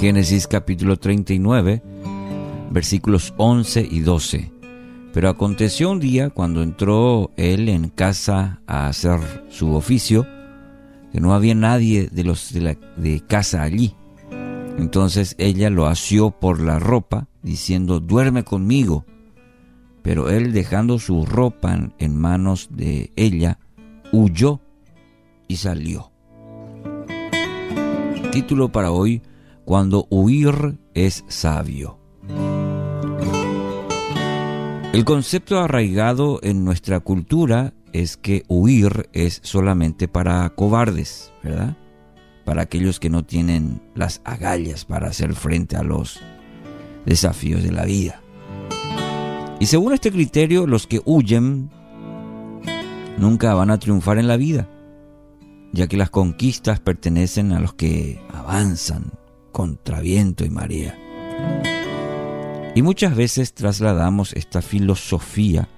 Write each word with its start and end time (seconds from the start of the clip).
Génesis 0.00 0.46
capítulo 0.46 0.96
39, 0.96 1.82
versículos 2.70 3.34
11 3.36 3.88
y 3.90 3.98
12. 3.98 4.52
Pero 5.12 5.28
aconteció 5.28 5.90
un 5.90 5.98
día 5.98 6.30
cuando 6.30 6.62
entró 6.62 7.32
él 7.36 7.68
en 7.68 7.88
casa 7.88 8.60
a 8.68 8.86
hacer 8.86 9.18
su 9.50 9.74
oficio, 9.74 10.24
que 11.10 11.20
no 11.20 11.34
había 11.34 11.56
nadie 11.56 12.08
de 12.12 12.22
los 12.22 12.52
de, 12.52 12.60
la, 12.60 12.76
de 12.96 13.20
casa 13.26 13.62
allí. 13.62 13.96
Entonces 14.78 15.34
ella 15.36 15.68
lo 15.68 15.88
asió 15.88 16.30
por 16.30 16.60
la 16.60 16.78
ropa, 16.78 17.26
diciendo, 17.42 17.98
duerme 17.98 18.44
conmigo. 18.44 19.04
Pero 20.02 20.30
él, 20.30 20.52
dejando 20.52 21.00
su 21.00 21.26
ropa 21.26 21.90
en 21.98 22.16
manos 22.16 22.68
de 22.70 23.10
ella, 23.16 23.58
huyó 24.12 24.60
y 25.48 25.56
salió. 25.56 26.12
Título 28.30 28.70
para 28.70 28.92
hoy, 28.92 29.22
Cuando 29.68 30.06
huir 30.08 30.78
es 30.94 31.26
sabio. 31.28 31.98
El 34.94 35.04
concepto 35.04 35.58
arraigado 35.58 36.40
en 36.42 36.64
nuestra 36.64 37.00
cultura 37.00 37.74
es 37.92 38.16
que 38.16 38.44
huir 38.48 39.10
es 39.12 39.40
solamente 39.44 40.08
para 40.08 40.48
cobardes, 40.48 41.34
¿verdad? 41.44 41.76
Para 42.46 42.62
aquellos 42.62 42.98
que 42.98 43.10
no 43.10 43.26
tienen 43.26 43.82
las 43.94 44.22
agallas 44.24 44.86
para 44.86 45.08
hacer 45.08 45.34
frente 45.34 45.76
a 45.76 45.82
los 45.82 46.18
desafíos 47.04 47.62
de 47.62 47.72
la 47.72 47.84
vida. 47.84 48.22
Y 49.60 49.66
según 49.66 49.92
este 49.92 50.10
criterio, 50.10 50.66
los 50.66 50.86
que 50.86 51.02
huyen 51.04 51.68
nunca 53.18 53.52
van 53.52 53.70
a 53.70 53.78
triunfar 53.78 54.16
en 54.16 54.28
la 54.28 54.38
vida, 54.38 54.66
ya 55.74 55.88
que 55.88 55.98
las 55.98 56.08
conquistas 56.08 56.80
pertenecen 56.80 57.52
a 57.52 57.60
los 57.60 57.74
que 57.74 58.18
avanzan 58.32 59.12
contra 59.58 59.98
viento 59.98 60.44
y 60.44 60.50
marea. 60.50 60.96
Y 62.76 62.82
muchas 62.82 63.16
veces 63.16 63.54
trasladamos 63.54 64.32
esta 64.34 64.62
filosofía 64.62 65.68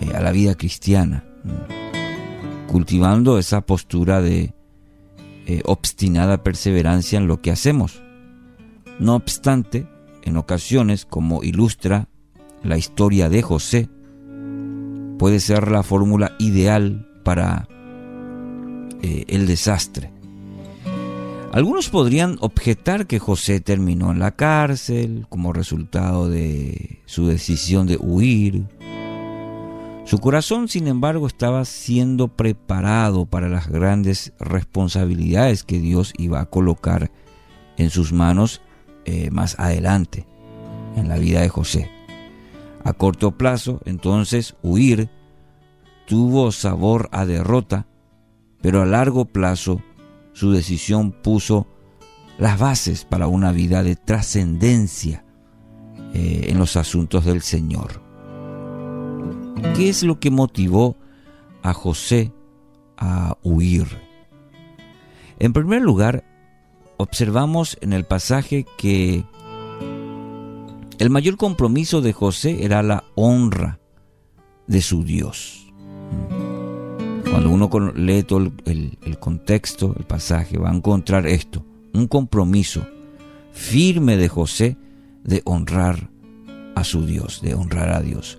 eh, 0.00 0.14
a 0.14 0.20
la 0.20 0.30
vida 0.30 0.54
cristiana, 0.54 1.24
cultivando 2.68 3.36
esa 3.36 3.62
postura 3.62 4.22
de 4.22 4.54
eh, 5.46 5.60
obstinada 5.64 6.44
perseverancia 6.44 7.18
en 7.18 7.26
lo 7.26 7.42
que 7.42 7.50
hacemos. 7.50 8.00
No 9.00 9.16
obstante, 9.16 9.88
en 10.22 10.36
ocasiones, 10.36 11.04
como 11.04 11.42
ilustra 11.42 12.08
la 12.62 12.78
historia 12.78 13.28
de 13.28 13.42
José, 13.42 13.88
puede 15.18 15.40
ser 15.40 15.68
la 15.72 15.82
fórmula 15.82 16.36
ideal 16.38 17.10
para 17.24 17.66
eh, 19.02 19.24
el 19.26 19.48
desastre. 19.48 20.12
Algunos 21.58 21.88
podrían 21.88 22.36
objetar 22.38 23.08
que 23.08 23.18
José 23.18 23.58
terminó 23.58 24.12
en 24.12 24.20
la 24.20 24.36
cárcel 24.36 25.26
como 25.28 25.52
resultado 25.52 26.30
de 26.30 27.02
su 27.04 27.26
decisión 27.26 27.88
de 27.88 27.96
huir. 27.96 28.68
Su 30.04 30.18
corazón, 30.18 30.68
sin 30.68 30.86
embargo, 30.86 31.26
estaba 31.26 31.64
siendo 31.64 32.28
preparado 32.28 33.26
para 33.26 33.48
las 33.48 33.66
grandes 33.66 34.34
responsabilidades 34.38 35.64
que 35.64 35.80
Dios 35.80 36.12
iba 36.16 36.38
a 36.38 36.46
colocar 36.46 37.10
en 37.76 37.90
sus 37.90 38.12
manos 38.12 38.62
eh, 39.04 39.32
más 39.32 39.58
adelante 39.58 40.28
en 40.94 41.08
la 41.08 41.18
vida 41.18 41.40
de 41.40 41.48
José. 41.48 41.90
A 42.84 42.92
corto 42.92 43.32
plazo, 43.32 43.80
entonces, 43.84 44.54
huir 44.62 45.10
tuvo 46.06 46.52
sabor 46.52 47.08
a 47.10 47.26
derrota, 47.26 47.88
pero 48.62 48.80
a 48.80 48.86
largo 48.86 49.24
plazo 49.24 49.82
su 50.38 50.52
decisión 50.52 51.10
puso 51.10 51.66
las 52.38 52.60
bases 52.60 53.04
para 53.04 53.26
una 53.26 53.50
vida 53.50 53.82
de 53.82 53.96
trascendencia 53.96 55.24
eh, 56.14 56.46
en 56.46 56.58
los 56.58 56.76
asuntos 56.76 57.24
del 57.24 57.42
Señor. 57.42 58.00
¿Qué 59.74 59.88
es 59.88 60.04
lo 60.04 60.20
que 60.20 60.30
motivó 60.30 60.96
a 61.64 61.72
José 61.72 62.32
a 62.96 63.36
huir? 63.42 63.88
En 65.40 65.52
primer 65.52 65.82
lugar, 65.82 66.22
observamos 66.98 67.76
en 67.80 67.92
el 67.92 68.04
pasaje 68.04 68.64
que 68.76 69.24
el 71.00 71.10
mayor 71.10 71.36
compromiso 71.36 72.00
de 72.00 72.12
José 72.12 72.64
era 72.64 72.84
la 72.84 73.02
honra 73.16 73.80
de 74.68 74.82
su 74.82 75.02
Dios. 75.02 75.66
Cuando 77.30 77.50
uno 77.50 77.92
lee 77.94 78.22
todo 78.22 78.50
el, 78.64 78.98
el, 79.02 79.18
contexto, 79.18 79.94
el 79.98 80.04
pasaje, 80.04 80.58
va 80.58 80.70
a 80.70 80.74
encontrar 80.74 81.26
esto, 81.26 81.64
un 81.92 82.06
compromiso 82.06 82.86
firme 83.52 84.16
de 84.16 84.28
José 84.28 84.76
de 85.24 85.42
honrar 85.44 86.10
a 86.74 86.84
su 86.84 87.04
Dios, 87.04 87.40
de 87.42 87.54
honrar 87.54 87.90
a 87.90 88.00
Dios. 88.00 88.38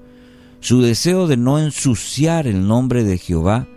Su 0.60 0.82
deseo 0.82 1.28
de 1.28 1.38
no 1.38 1.60
ensuciar 1.60 2.48
el 2.48 2.68
nombre 2.68 3.04
de 3.04 3.18
Jehová 3.18 3.68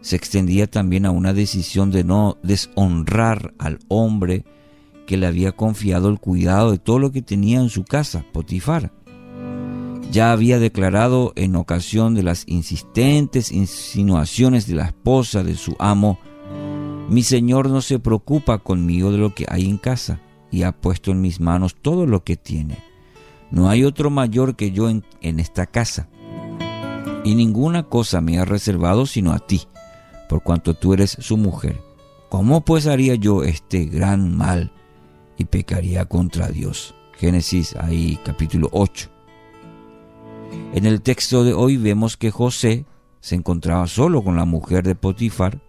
se 0.00 0.16
extendía 0.16 0.66
también 0.66 1.06
a 1.06 1.10
una 1.10 1.32
decisión 1.32 1.90
de 1.90 2.04
no 2.04 2.38
deshonrar 2.42 3.54
al 3.58 3.78
hombre 3.88 4.44
que 5.06 5.16
le 5.16 5.26
había 5.26 5.52
confiado 5.52 6.08
el 6.08 6.18
cuidado 6.18 6.72
de 6.72 6.78
todo 6.78 6.98
lo 6.98 7.12
que 7.12 7.22
tenía 7.22 7.60
en 7.60 7.70
su 7.70 7.84
casa, 7.84 8.24
Potifar 8.32 8.92
ya 10.10 10.32
había 10.32 10.58
declarado 10.58 11.32
en 11.36 11.56
ocasión 11.56 12.14
de 12.14 12.22
las 12.22 12.44
insistentes 12.46 13.52
insinuaciones 13.52 14.66
de 14.66 14.74
la 14.76 14.86
esposa 14.86 15.42
de 15.42 15.56
su 15.56 15.76
amo, 15.78 16.18
mi 17.08 17.22
señor 17.22 17.70
no 17.70 17.82
se 17.82 17.98
preocupa 17.98 18.58
conmigo 18.58 19.12
de 19.12 19.18
lo 19.18 19.34
que 19.34 19.46
hay 19.48 19.68
en 19.68 19.78
casa 19.78 20.20
y 20.50 20.62
ha 20.62 20.72
puesto 20.72 21.10
en 21.10 21.20
mis 21.20 21.40
manos 21.40 21.76
todo 21.80 22.06
lo 22.06 22.24
que 22.24 22.36
tiene. 22.36 22.78
No 23.50 23.68
hay 23.68 23.84
otro 23.84 24.10
mayor 24.10 24.56
que 24.56 24.72
yo 24.72 24.88
en, 24.90 25.04
esta 25.20 25.66
casa, 25.66 26.08
y 27.24 27.34
ninguna 27.34 27.84
cosa 27.84 28.20
me 28.20 28.38
ha 28.38 28.44
reservado 28.44 29.06
sino 29.06 29.32
a 29.32 29.38
ti, 29.38 29.62
por 30.28 30.42
cuanto 30.42 30.74
tú 30.74 30.94
eres 30.94 31.16
su 31.20 31.36
mujer. 31.36 31.80
¿Cómo 32.28 32.64
pues 32.64 32.86
haría 32.86 33.14
yo 33.14 33.44
este 33.44 33.84
gran 33.84 34.36
mal 34.36 34.72
y 35.38 35.44
pecaría 35.44 36.06
contra 36.06 36.48
Dios? 36.48 36.94
Génesis 37.18 37.76
ahí 37.76 38.18
capítulo 38.24 38.68
8. 38.72 39.15
En 40.74 40.84
el 40.84 41.00
texto 41.00 41.42
de 41.44 41.54
hoy 41.54 41.76
vemos 41.76 42.16
que 42.16 42.30
José 42.30 42.84
se 43.20 43.34
encontraba 43.34 43.86
solo 43.86 44.22
con 44.22 44.36
la 44.36 44.44
mujer 44.44 44.84
de 44.84 44.94
Potifar, 44.94 45.60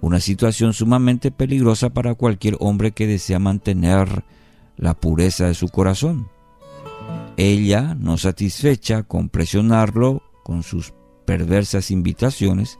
una 0.00 0.20
situación 0.20 0.74
sumamente 0.74 1.30
peligrosa 1.30 1.90
para 1.90 2.14
cualquier 2.14 2.56
hombre 2.60 2.92
que 2.92 3.06
desea 3.06 3.38
mantener 3.38 4.24
la 4.76 4.94
pureza 4.94 5.46
de 5.46 5.54
su 5.54 5.68
corazón. 5.68 6.28
Ella, 7.36 7.96
no 7.98 8.18
satisfecha 8.18 9.02
con 9.02 9.28
presionarlo 9.28 10.22
con 10.42 10.62
sus 10.62 10.92
perversas 11.24 11.90
invitaciones, 11.90 12.78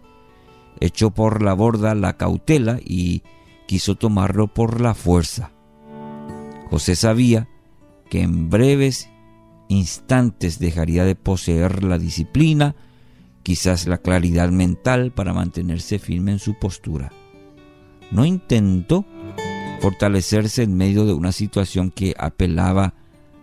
echó 0.80 1.10
por 1.10 1.42
la 1.42 1.54
borda 1.54 1.94
la 1.94 2.16
cautela 2.16 2.78
y 2.84 3.22
quiso 3.66 3.94
tomarlo 3.94 4.48
por 4.48 4.80
la 4.80 4.94
fuerza. 4.94 5.50
José 6.70 6.94
sabía 6.94 7.48
que 8.10 8.22
en 8.22 8.50
breves 8.50 9.08
instantes 9.68 10.58
dejaría 10.58 11.04
de 11.04 11.14
poseer 11.14 11.84
la 11.84 11.98
disciplina, 11.98 12.74
quizás 13.42 13.86
la 13.86 13.98
claridad 13.98 14.50
mental 14.50 15.12
para 15.12 15.32
mantenerse 15.32 15.98
firme 15.98 16.32
en 16.32 16.38
su 16.38 16.54
postura. 16.54 17.12
No 18.10 18.24
intentó 18.24 19.04
fortalecerse 19.80 20.62
en 20.62 20.76
medio 20.76 21.04
de 21.04 21.12
una 21.12 21.32
situación 21.32 21.90
que 21.90 22.14
apelaba 22.18 22.94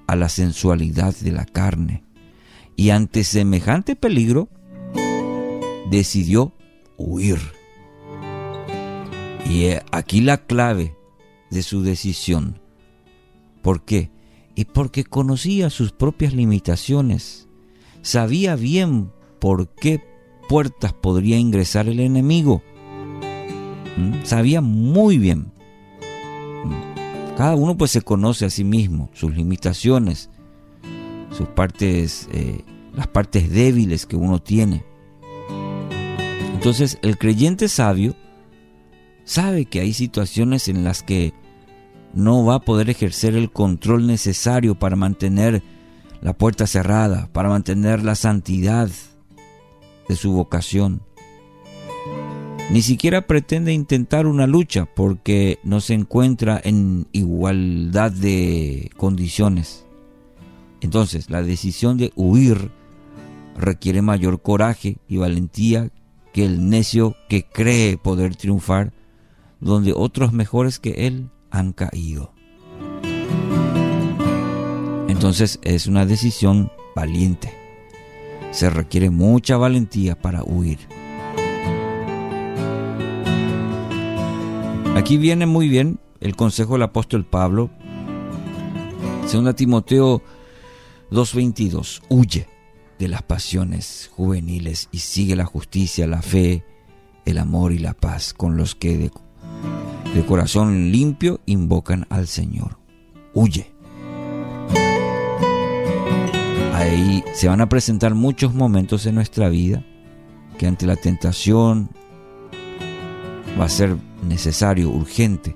a 0.07 0.15
la 0.15 0.29
sensualidad 0.29 1.15
de 1.15 1.31
la 1.31 1.45
carne. 1.45 2.03
Y 2.75 2.89
ante 2.89 3.23
semejante 3.23 3.95
peligro, 3.95 4.49
decidió 5.89 6.53
huir. 6.97 7.39
Y 9.47 9.67
aquí 9.91 10.21
la 10.21 10.37
clave 10.37 10.95
de 11.49 11.61
su 11.63 11.83
decisión. 11.83 12.59
¿Por 13.61 13.83
qué? 13.83 14.09
Y 14.55 14.65
porque 14.65 15.03
conocía 15.03 15.69
sus 15.69 15.91
propias 15.91 16.33
limitaciones. 16.33 17.47
Sabía 18.01 18.55
bien 18.55 19.11
por 19.39 19.69
qué 19.69 20.03
puertas 20.49 20.93
podría 20.93 21.37
ingresar 21.37 21.87
el 21.87 21.99
enemigo. 21.99 22.61
¿Mm? 23.97 24.23
Sabía 24.23 24.61
muy 24.61 25.17
bien. 25.17 25.51
¿Mm? 26.63 27.35
Cada 27.37 27.55
uno 27.55 27.77
pues 27.77 27.91
se 27.91 28.01
conoce 28.01 28.45
a 28.45 28.49
sí 28.49 28.63
mismo, 28.63 29.09
sus 29.13 29.35
limitaciones, 29.35 30.29
sus 31.31 31.47
partes, 31.47 32.27
eh, 32.33 32.63
las 32.93 33.07
partes 33.07 33.49
débiles 33.49 34.05
que 34.05 34.15
uno 34.15 34.39
tiene. 34.39 34.83
Entonces 36.53 36.99
el 37.01 37.17
creyente 37.17 37.67
sabio 37.67 38.15
sabe 39.23 39.65
que 39.65 39.79
hay 39.79 39.93
situaciones 39.93 40.67
en 40.67 40.83
las 40.83 41.01
que 41.01 41.33
no 42.13 42.45
va 42.45 42.55
a 42.55 42.59
poder 42.59 42.89
ejercer 42.89 43.35
el 43.35 43.51
control 43.51 44.07
necesario 44.07 44.75
para 44.75 44.95
mantener 44.95 45.63
la 46.21 46.33
puerta 46.33 46.67
cerrada, 46.67 47.29
para 47.31 47.49
mantener 47.49 48.03
la 48.03 48.15
santidad 48.15 48.89
de 50.07 50.15
su 50.15 50.33
vocación. 50.33 51.01
Ni 52.69 52.81
siquiera 52.81 53.27
pretende 53.27 53.73
intentar 53.73 54.27
una 54.27 54.47
lucha 54.47 54.85
porque 54.85 55.59
no 55.63 55.81
se 55.81 55.93
encuentra 55.93 56.61
en 56.63 57.07
igualdad 57.11 58.11
de 58.11 58.91
condiciones. 58.95 59.85
Entonces, 60.79 61.29
la 61.29 61.43
decisión 61.43 61.97
de 61.97 62.13
huir 62.15 62.71
requiere 63.57 64.01
mayor 64.01 64.41
coraje 64.41 64.97
y 65.07 65.17
valentía 65.17 65.89
que 66.33 66.45
el 66.45 66.69
necio 66.69 67.15
que 67.27 67.43
cree 67.43 67.97
poder 67.97 68.35
triunfar 68.35 68.93
donde 69.59 69.93
otros 69.93 70.31
mejores 70.31 70.79
que 70.79 71.07
él 71.07 71.29
han 71.51 71.73
caído. 71.73 72.33
Entonces 75.07 75.59
es 75.61 75.87
una 75.87 76.05
decisión 76.05 76.71
valiente. 76.95 77.53
Se 78.51 78.69
requiere 78.69 79.09
mucha 79.09 79.57
valentía 79.57 80.19
para 80.19 80.43
huir. 80.43 80.79
Aquí 84.95 85.17
viene 85.17 85.45
muy 85.45 85.69
bien 85.69 85.99
el 86.19 86.35
consejo 86.35 86.73
del 86.73 86.83
apóstol 86.83 87.25
Pablo. 87.25 87.69
2 89.31 89.55
Timoteo 89.55 90.21
2.22. 91.11 92.01
Huye 92.09 92.47
de 92.99 93.07
las 93.07 93.23
pasiones 93.23 94.09
juveniles 94.15 94.89
y 94.91 94.99
sigue 94.99 95.35
la 95.35 95.45
justicia, 95.45 96.07
la 96.07 96.21
fe, 96.21 96.63
el 97.25 97.37
amor 97.37 97.71
y 97.71 97.79
la 97.79 97.93
paz 97.93 98.33
con 98.33 98.57
los 98.57 98.75
que 98.75 98.97
de, 98.97 99.11
de 100.13 100.25
corazón 100.25 100.91
limpio 100.91 101.39
invocan 101.45 102.05
al 102.09 102.27
Señor. 102.27 102.77
Huye. 103.33 103.71
Ahí 106.73 107.23
se 107.33 107.47
van 107.47 107.61
a 107.61 107.69
presentar 107.69 108.15
muchos 108.15 108.53
momentos 108.53 109.05
en 109.05 109.15
nuestra 109.15 109.49
vida 109.49 109.85
que 110.57 110.67
ante 110.67 110.85
la 110.85 110.95
tentación 110.95 111.89
va 113.59 113.65
a 113.65 113.69
ser 113.69 113.95
necesario, 114.27 114.89
urgente, 114.89 115.55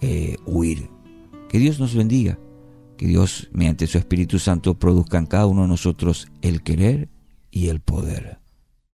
eh, 0.00 0.36
huir. 0.46 0.90
Que 1.48 1.58
Dios 1.58 1.78
nos 1.78 1.94
bendiga, 1.94 2.38
que 2.96 3.06
Dios, 3.06 3.48
mediante 3.52 3.86
su 3.86 3.98
Espíritu 3.98 4.38
Santo, 4.38 4.74
produzca 4.74 5.18
en 5.18 5.26
cada 5.26 5.46
uno 5.46 5.62
de 5.62 5.68
nosotros 5.68 6.28
el 6.42 6.62
querer 6.62 7.08
y 7.50 7.68
el 7.68 7.80
poder. 7.80 8.43